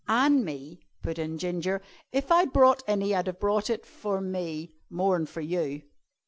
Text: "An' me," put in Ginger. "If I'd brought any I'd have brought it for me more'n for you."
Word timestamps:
"An' 0.07 0.43
me," 0.43 0.79
put 1.03 1.19
in 1.19 1.37
Ginger. 1.37 1.79
"If 2.11 2.31
I'd 2.31 2.51
brought 2.51 2.81
any 2.87 3.13
I'd 3.13 3.27
have 3.27 3.39
brought 3.39 3.69
it 3.69 3.85
for 3.85 4.19
me 4.19 4.73
more'n 4.89 5.27
for 5.27 5.41
you." 5.41 5.83